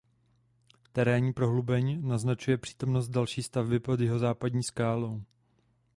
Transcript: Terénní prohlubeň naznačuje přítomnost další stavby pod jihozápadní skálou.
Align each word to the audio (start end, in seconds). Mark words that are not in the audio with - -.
Terénní 0.91 1.33
prohlubeň 1.33 2.07
naznačuje 2.07 2.57
přítomnost 2.57 3.09
další 3.09 3.43
stavby 3.43 3.79
pod 3.79 3.99
jihozápadní 3.99 4.63
skálou. 4.63 5.21